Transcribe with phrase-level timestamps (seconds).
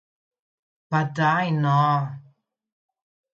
[0.89, 1.29] Pa, daj
[1.61, 1.75] no.